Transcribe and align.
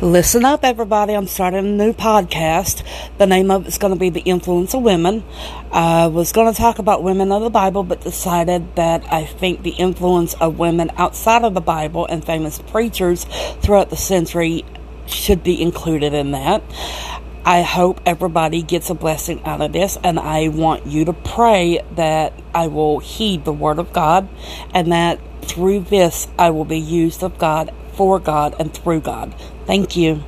Listen 0.00 0.44
up, 0.44 0.62
everybody. 0.62 1.12
I'm 1.12 1.26
starting 1.26 1.58
a 1.58 1.62
new 1.62 1.92
podcast. 1.92 2.84
The 3.18 3.26
name 3.26 3.50
of 3.50 3.66
it's 3.66 3.78
going 3.78 3.92
to 3.92 3.98
be 3.98 4.10
The 4.10 4.20
Influence 4.20 4.72
of 4.72 4.82
Women. 4.82 5.24
I 5.72 6.06
was 6.06 6.30
going 6.30 6.54
to 6.54 6.56
talk 6.56 6.78
about 6.78 7.02
women 7.02 7.32
of 7.32 7.42
the 7.42 7.50
Bible, 7.50 7.82
but 7.82 8.02
decided 8.02 8.76
that 8.76 9.12
I 9.12 9.24
think 9.24 9.64
the 9.64 9.72
influence 9.72 10.34
of 10.34 10.56
women 10.56 10.92
outside 10.98 11.42
of 11.42 11.54
the 11.54 11.60
Bible 11.60 12.06
and 12.06 12.24
famous 12.24 12.60
preachers 12.60 13.24
throughout 13.60 13.90
the 13.90 13.96
century 13.96 14.64
should 15.06 15.42
be 15.42 15.60
included 15.60 16.14
in 16.14 16.30
that. 16.30 16.62
I 17.48 17.62
hope 17.62 18.02
everybody 18.04 18.60
gets 18.60 18.90
a 18.90 18.94
blessing 18.94 19.42
out 19.42 19.62
of 19.62 19.72
this, 19.72 19.96
and 20.04 20.20
I 20.20 20.48
want 20.48 20.86
you 20.86 21.06
to 21.06 21.14
pray 21.14 21.80
that 21.94 22.34
I 22.54 22.66
will 22.66 22.98
heed 22.98 23.46
the 23.46 23.54
Word 23.54 23.78
of 23.78 23.90
God 23.90 24.28
and 24.74 24.92
that 24.92 25.18
through 25.40 25.80
this 25.84 26.28
I 26.38 26.50
will 26.50 26.66
be 26.66 26.78
used 26.78 27.22
of 27.22 27.38
God, 27.38 27.72
for 27.94 28.18
God, 28.18 28.54
and 28.58 28.74
through 28.74 29.00
God. 29.00 29.34
Thank 29.64 29.96
you. 29.96 30.22